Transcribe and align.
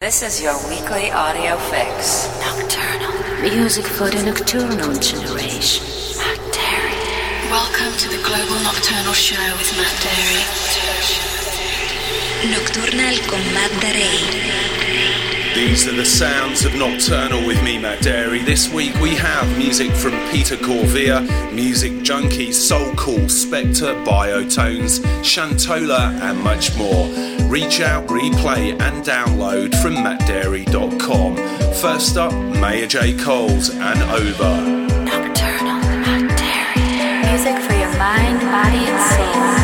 This 0.00 0.22
is 0.22 0.40
your 0.40 0.56
weekly 0.66 1.10
audio 1.10 1.58
fix. 1.58 2.26
Nocturnal. 2.40 3.12
Music 3.42 3.84
for 3.84 4.08
the 4.08 4.22
nocturnal 4.22 4.94
generation. 4.94 5.84
Matt 6.16 6.38
Darey. 6.56 7.50
Welcome 7.50 7.92
to 7.98 8.08
the 8.08 8.16
Global 8.24 8.62
Nocturnal 8.64 9.12
Show 9.12 9.36
with 9.58 9.76
Matt 9.76 9.92
Darey. 10.00 10.40
Nocturnal 12.50 13.18
con 13.28 13.44
Matt 13.52 13.70
Darey. 13.82 15.54
These 15.54 15.86
are 15.86 15.92
the 15.92 16.06
sounds 16.06 16.64
of 16.64 16.74
Nocturnal 16.76 17.46
with 17.46 17.62
me, 17.62 17.76
Matt 17.76 17.98
Darey. 17.98 18.42
This 18.42 18.72
week 18.72 18.94
we 19.02 19.14
have 19.16 19.58
music 19.58 19.92
from 19.92 20.12
Peter 20.30 20.56
Corvia, 20.56 21.20
Music 21.52 22.00
Junkie, 22.00 22.52
Soul 22.52 22.94
Cool, 22.94 23.28
Spectre, 23.28 23.92
Biotones, 24.06 25.00
Shantola, 25.20 26.18
and 26.22 26.40
much 26.40 26.74
more. 26.78 27.39
Reach 27.50 27.80
out, 27.80 28.06
replay, 28.06 28.80
and 28.80 29.04
download 29.04 29.74
from 29.82 29.94
mattdarey.com. 29.96 31.34
First 31.74 32.16
up, 32.16 32.32
Maya 32.32 32.86
J. 32.86 33.12
Coles 33.16 33.70
and 33.70 34.00
Over. 34.02 34.54
Nocturnal. 35.02 35.80
Matt 35.98 36.30
Darey. 36.38 37.28
Music 37.28 37.60
for 37.66 37.72
your 37.72 37.98
mind, 37.98 38.40
body, 38.40 38.86
and 38.86 39.54
soul. 39.56 39.59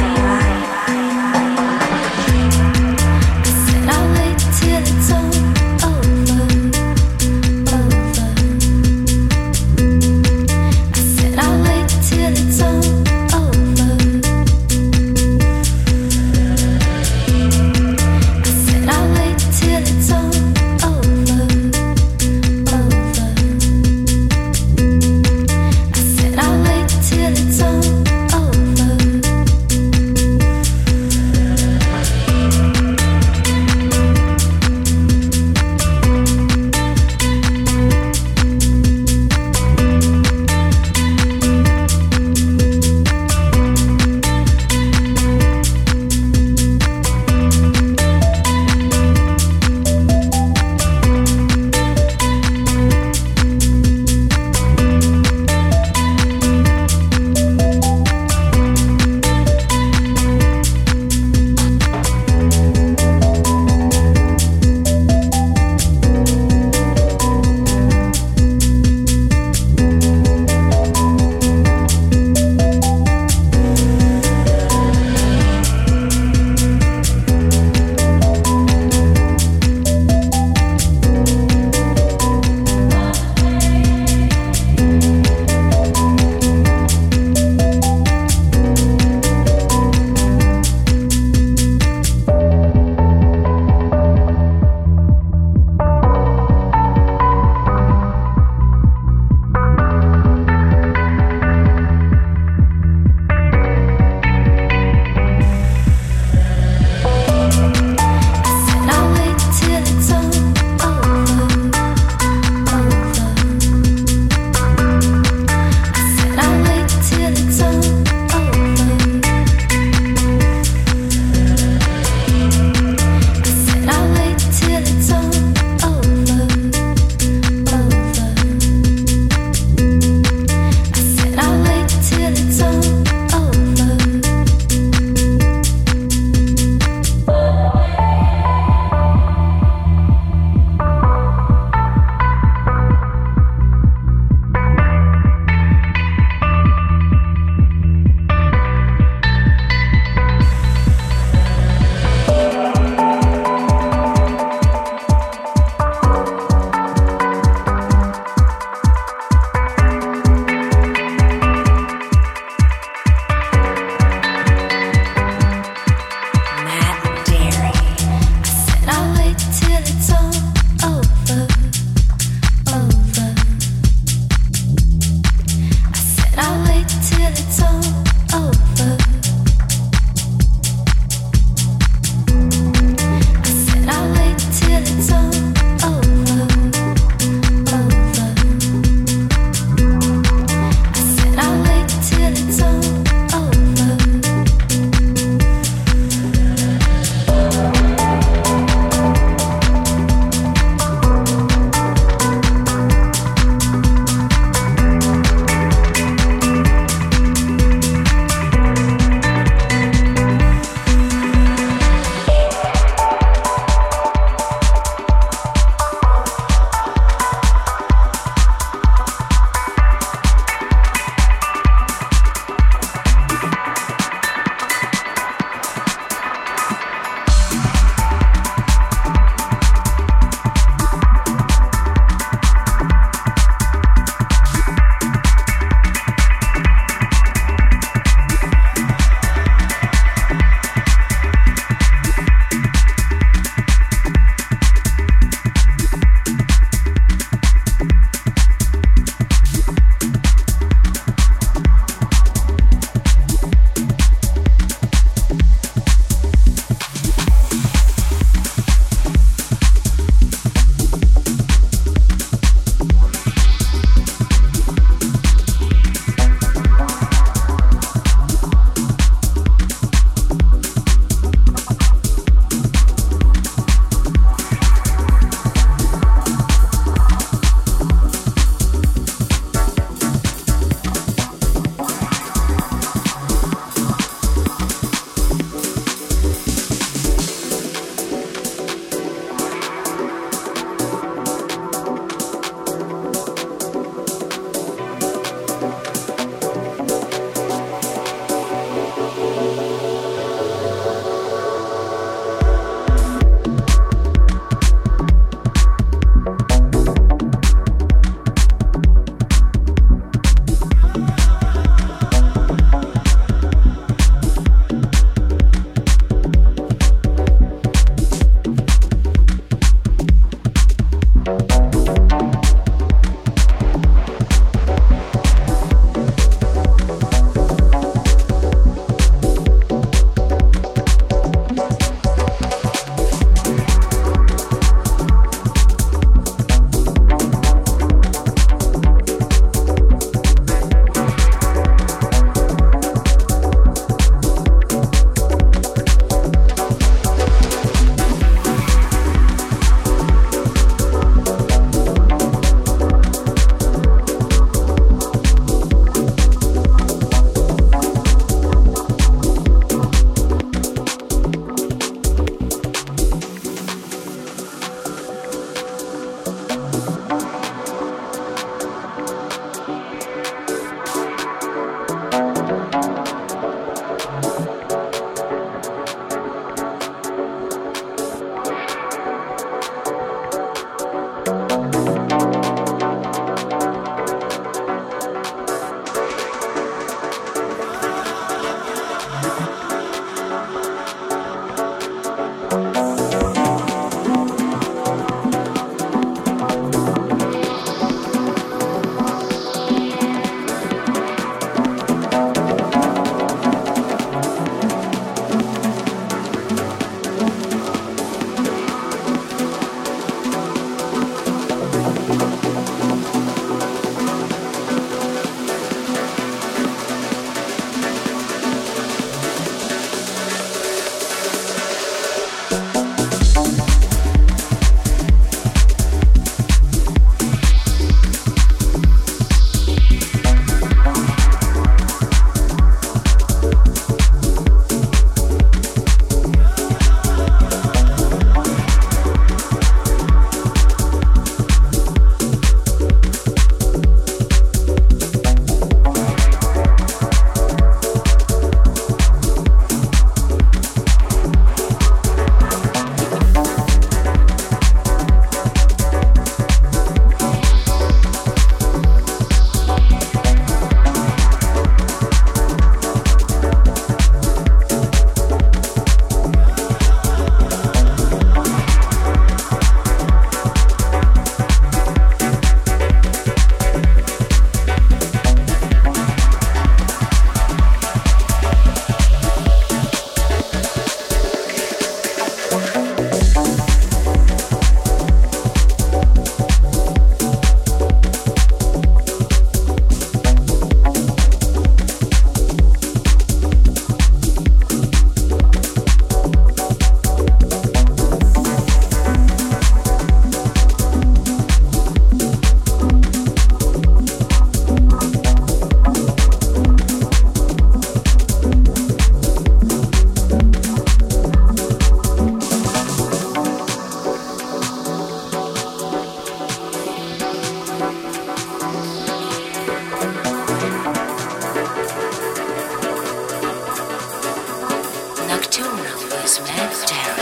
nocturnal 525.37 526.25
is 526.25 526.41
Matt 526.41 526.73
Darey. 526.89 527.16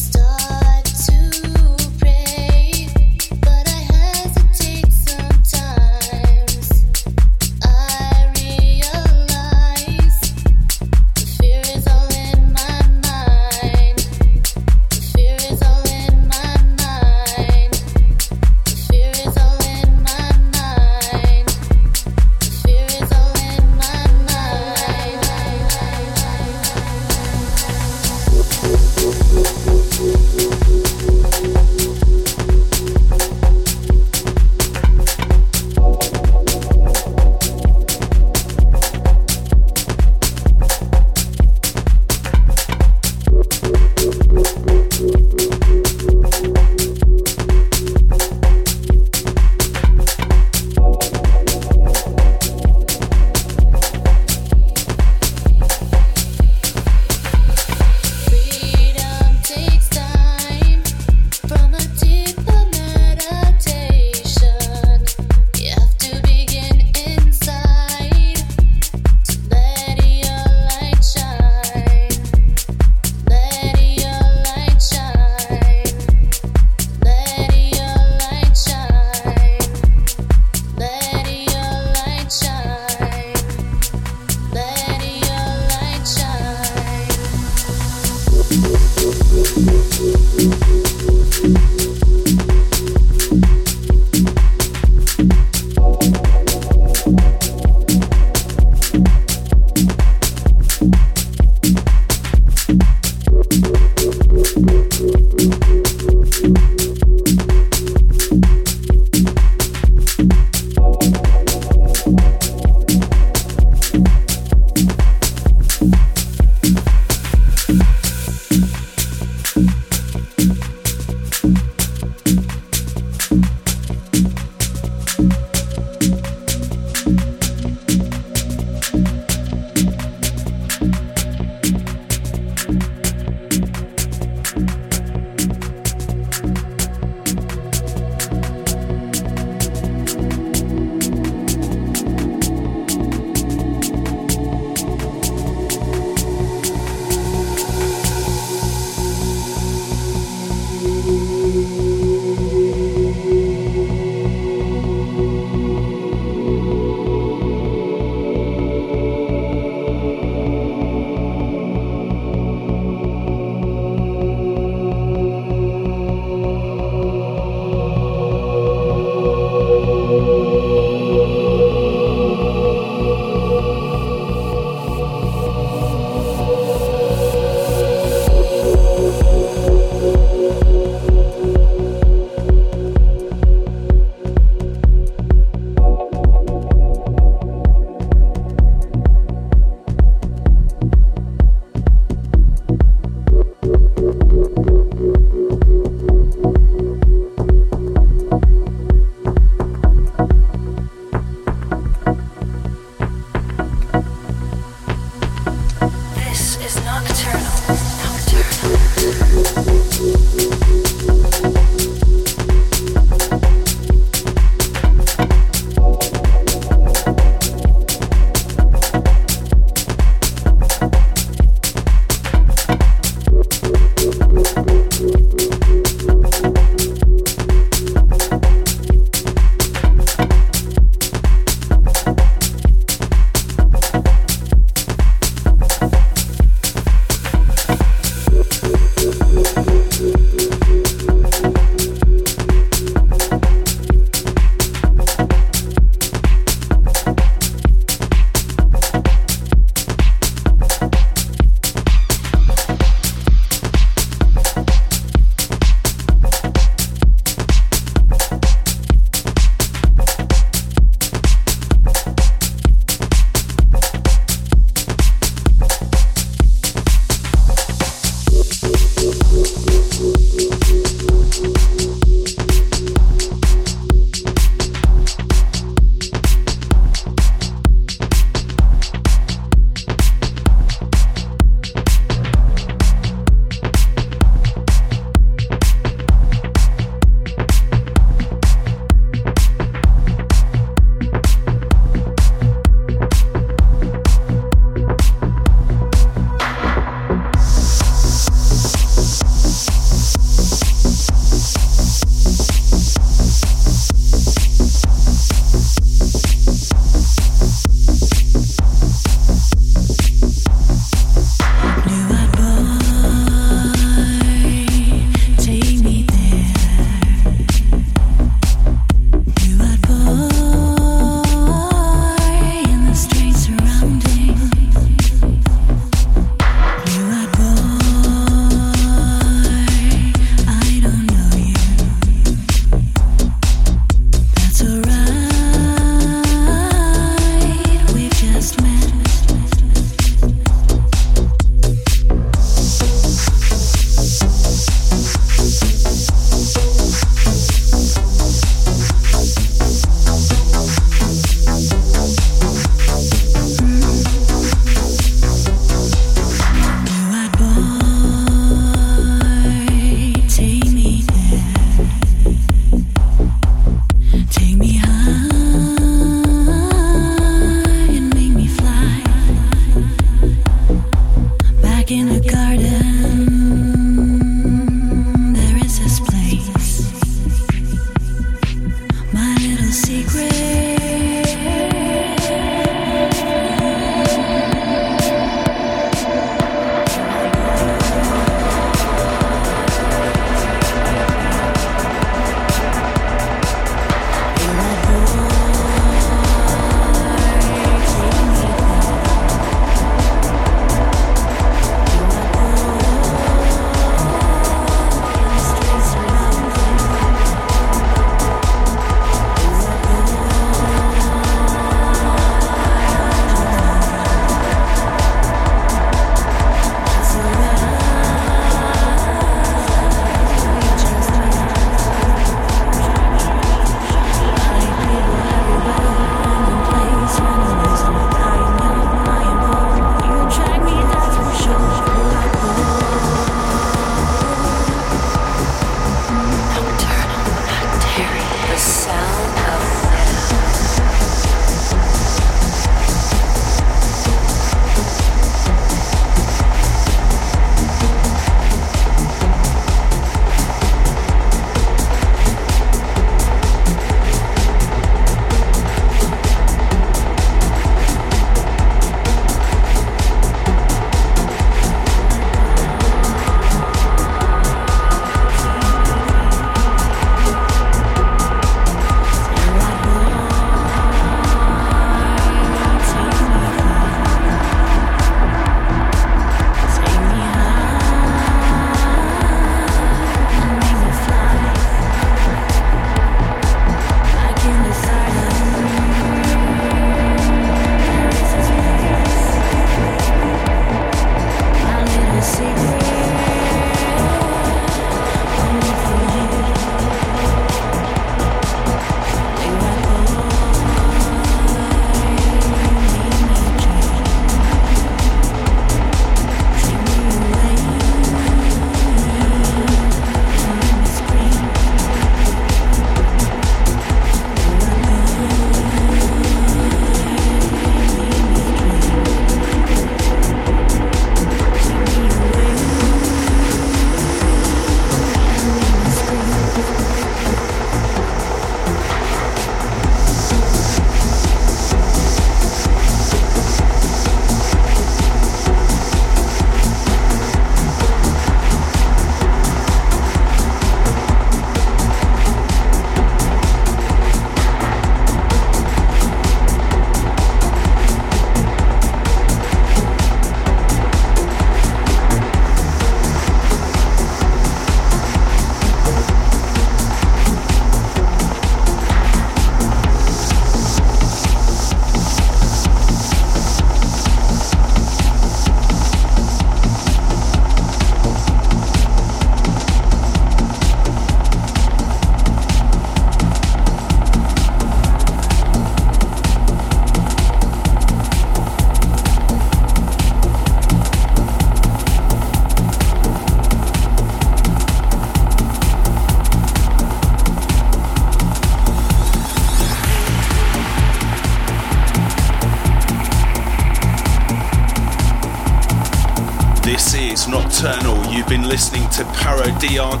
Been 598.32 598.48
listening 598.48 598.88
to 598.88 599.04
Parodion, 599.20 600.00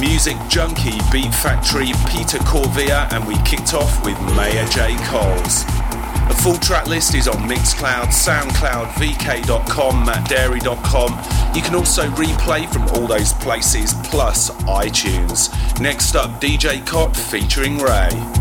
Music 0.00 0.34
Junkie, 0.48 0.98
Beat 1.12 1.34
Factory, 1.34 1.92
Peter 2.08 2.38
Corvia, 2.38 3.06
and 3.10 3.26
we 3.26 3.36
kicked 3.42 3.74
off 3.74 4.02
with 4.02 4.18
Maya 4.34 4.66
J. 4.70 4.96
Coles. 5.04 5.64
A 6.30 6.34
full 6.42 6.56
track 6.56 6.86
list 6.86 7.14
is 7.14 7.28
on 7.28 7.36
Mixcloud, 7.46 8.06
Soundcloud, 8.06 8.86
VK.com, 8.92 10.06
MattDarey.com. 10.06 11.54
You 11.54 11.60
can 11.60 11.74
also 11.74 12.08
replay 12.12 12.66
from 12.72 12.88
all 12.96 13.06
those 13.06 13.34
places 13.34 13.92
plus 14.04 14.50
iTunes. 14.62 15.50
Next 15.78 16.16
up, 16.16 16.40
DJ 16.40 16.86
Cot 16.86 17.14
featuring 17.14 17.76
Ray. 17.76 18.35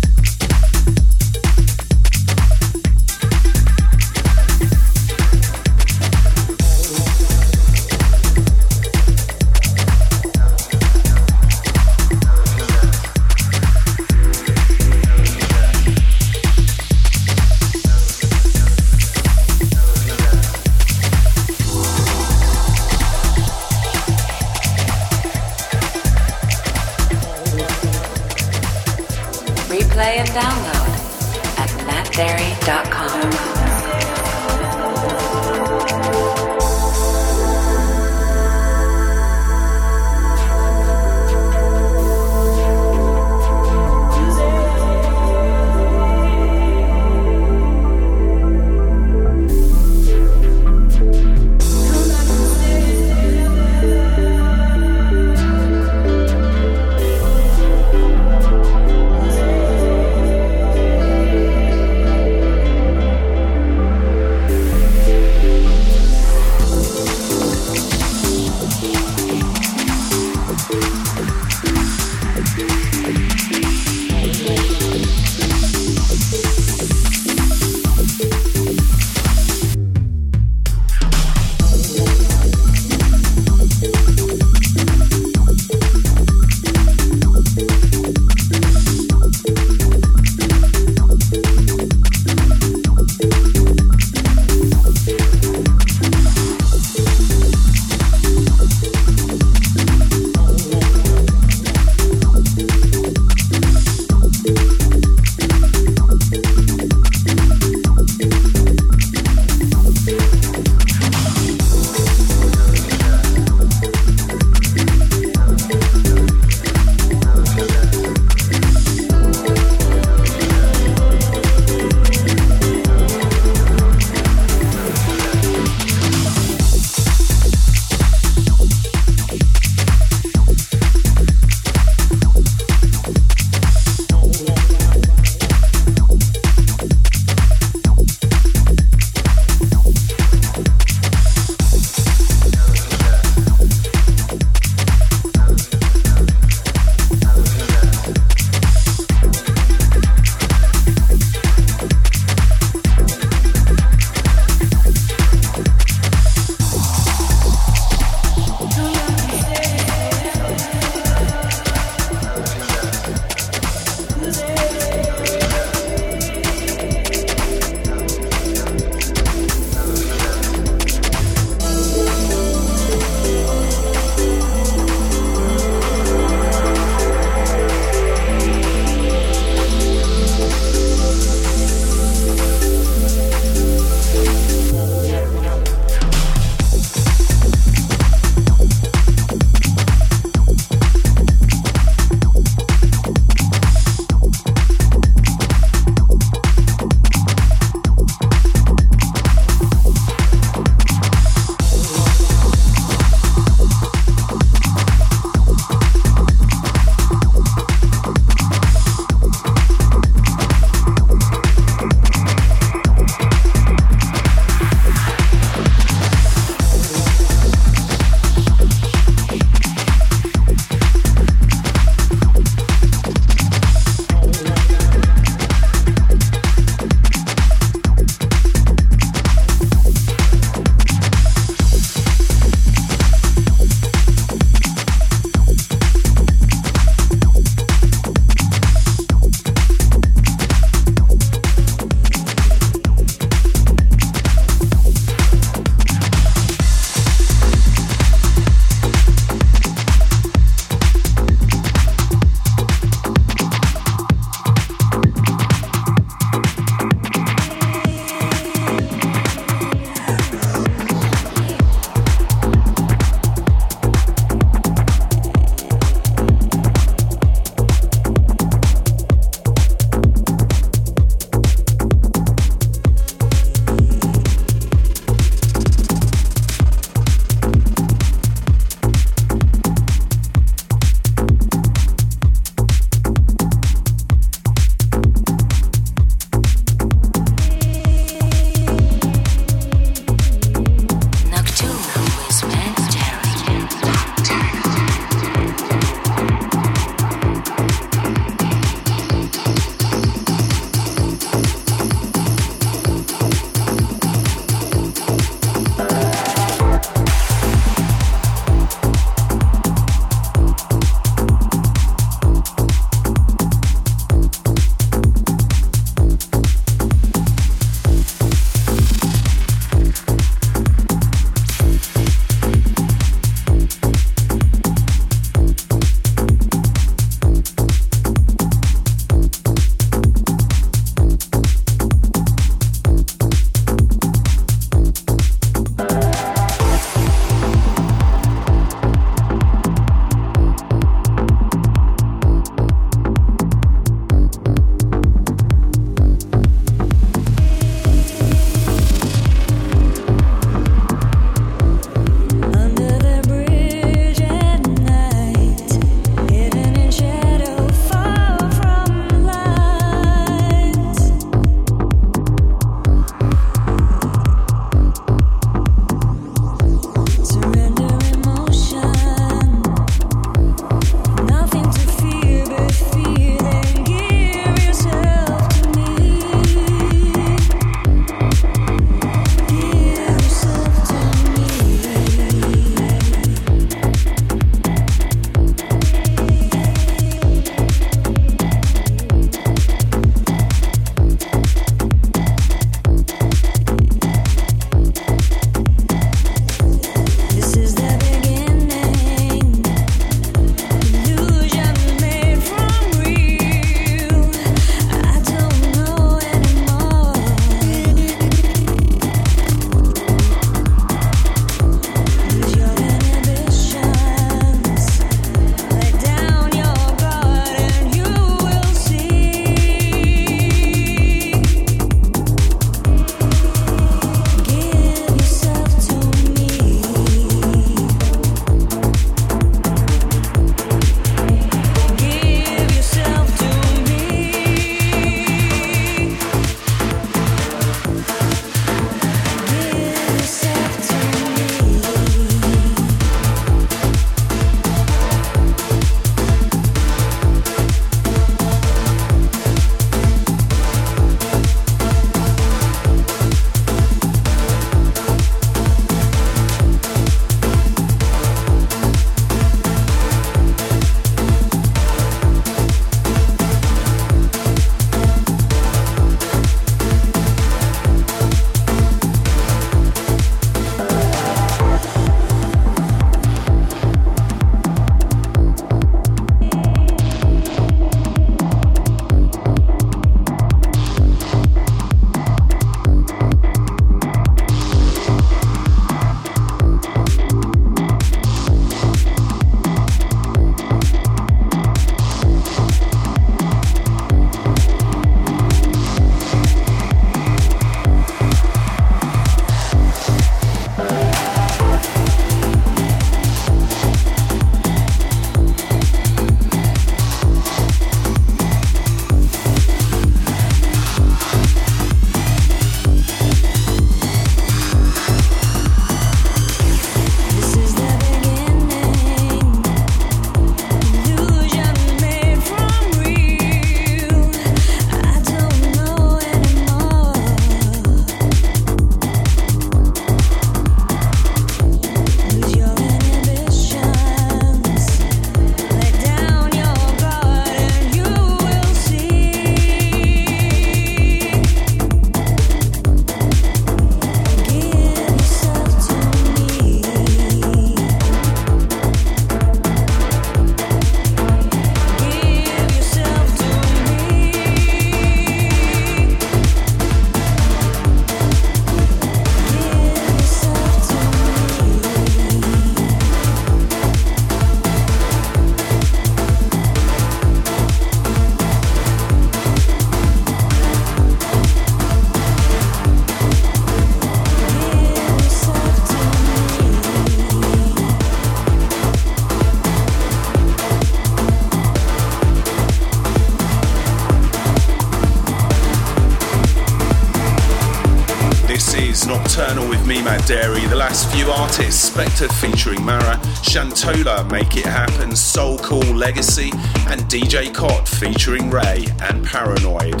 Artists 591.98 592.40
featuring 592.40 592.84
Mara, 592.84 593.16
Shantola, 593.42 594.30
Make 594.30 594.56
It 594.56 594.66
Happen, 594.66 595.16
Soul 595.16 595.58
Cool 595.58 595.80
Legacy, 595.80 596.50
and 596.86 597.00
DJ 597.10 597.52
Cot 597.52 597.88
featuring 597.88 598.50
Ray 598.50 598.86
and 599.02 599.24
Paranoid. 599.24 600.00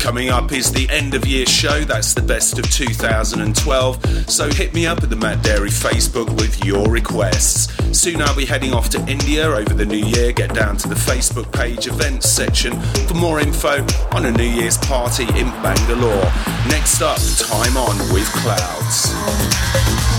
Coming 0.00 0.30
up 0.30 0.50
is 0.50 0.72
the 0.72 0.88
end 0.90 1.14
of 1.14 1.24
year 1.26 1.46
show, 1.46 1.84
that's 1.84 2.14
the 2.14 2.22
best 2.22 2.58
of 2.58 2.68
2012. 2.70 4.30
So 4.30 4.50
hit 4.50 4.74
me 4.74 4.86
up 4.86 5.04
at 5.04 5.10
the 5.10 5.14
Matt 5.16 5.38
Darey 5.44 5.70
Facebook 5.70 6.28
with 6.40 6.64
your 6.64 6.90
requests. 6.90 7.68
Soon 7.96 8.20
I'll 8.22 8.36
be 8.36 8.44
heading 8.44 8.72
off 8.72 8.88
to 8.90 8.98
India 9.06 9.46
over 9.46 9.72
the 9.72 9.86
new 9.86 10.04
year. 10.04 10.32
Get 10.32 10.52
down 10.52 10.78
to 10.78 10.88
the 10.88 10.96
Facebook 10.96 11.52
page 11.52 11.86
events 11.86 12.28
section 12.28 12.80
for 13.06 13.14
more 13.14 13.38
info 13.38 13.86
on 14.10 14.26
a 14.26 14.32
New 14.32 14.42
Year's 14.42 14.78
party 14.78 15.24
in 15.38 15.46
Bangalore. 15.62 16.24
Next 16.68 17.02
up, 17.02 17.18
Time 17.38 17.76
On 17.76 17.96
with 18.12 18.26
Clouds. 18.32 20.09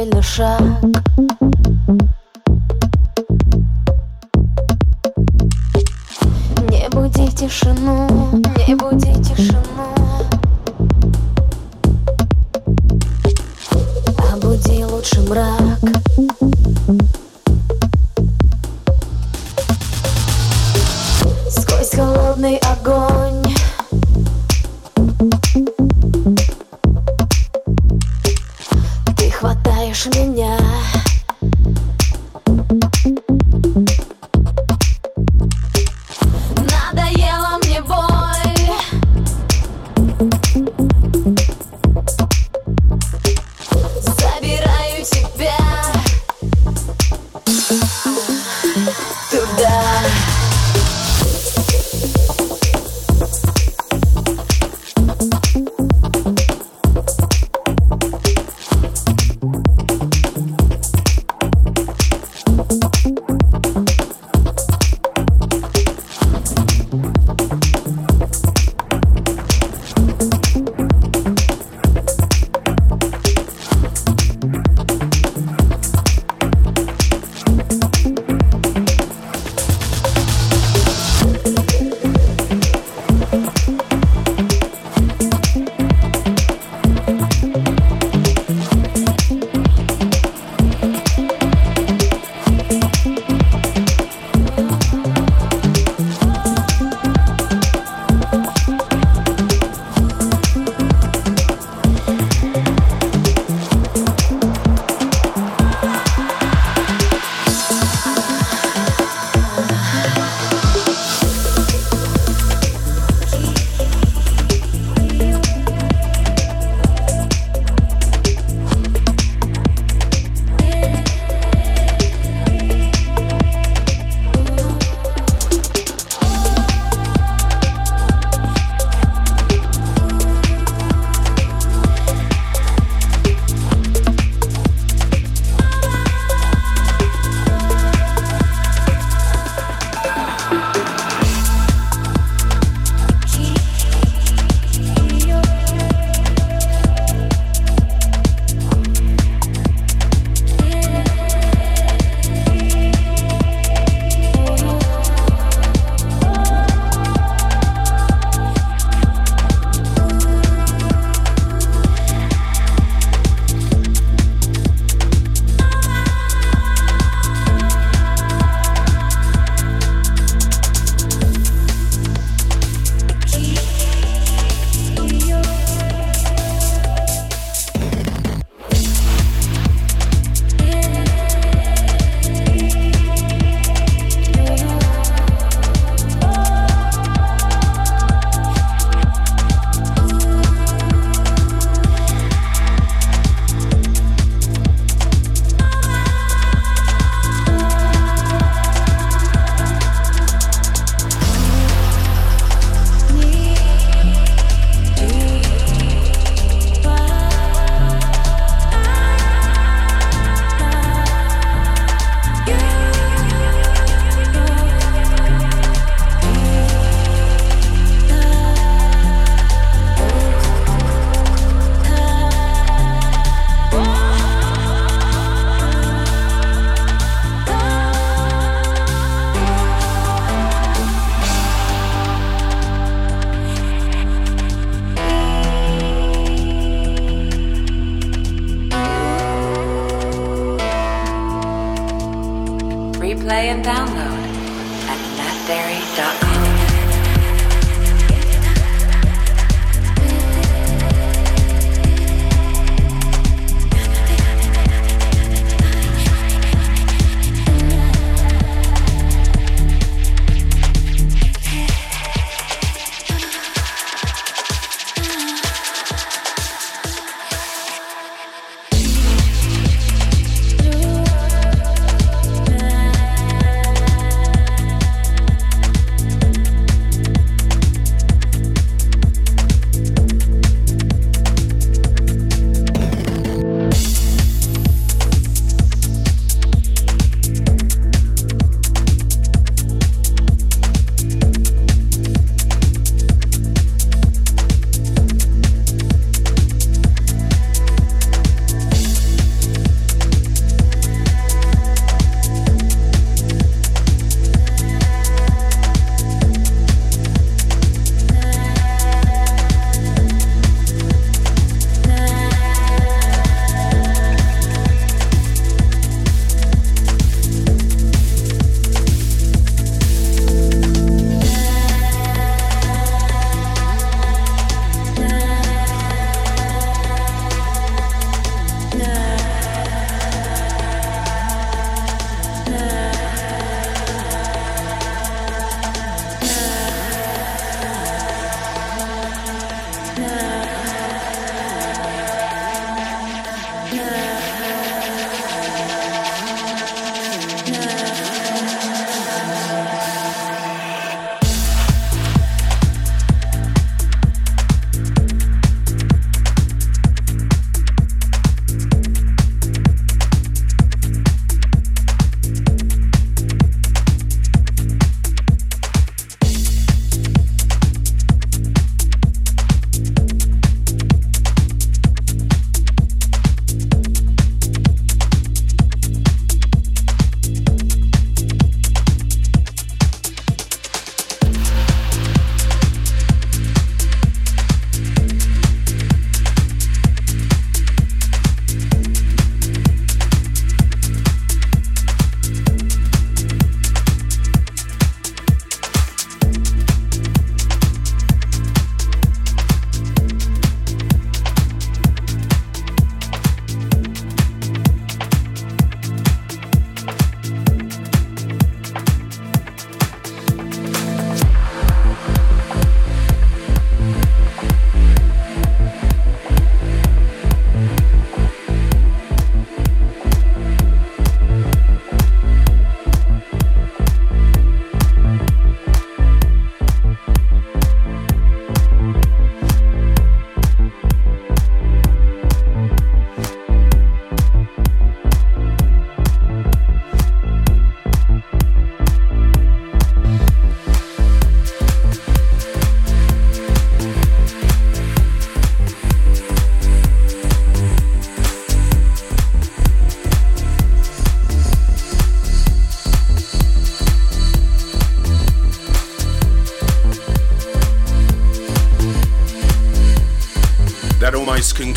правильный 0.00 0.22
шаг. 0.22 0.60
Не 6.70 6.88
буди 6.88 7.28
тишину, 7.28 8.08
не 8.66 8.74
буди 8.74 9.12
тишину. 9.22 9.58
А 14.32 14.36
буди 14.36 14.84
лучше 14.84 15.20
мрак. 15.20 15.69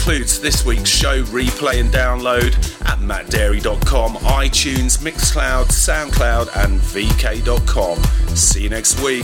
Concludes 0.03 0.41
this 0.41 0.65
week's 0.65 0.89
show. 0.89 1.23
Replay 1.23 1.79
and 1.79 1.89
download 1.89 2.53
at 2.85 2.99
mattdarey.com, 2.99 4.15
iTunes, 4.15 4.97
Mixcloud, 4.97 5.67
Soundcloud, 5.67 6.49
and 6.61 6.77
VK.com. 6.81 8.03
See 8.35 8.63
you 8.63 8.69
next 8.69 8.99
week. 8.99 9.23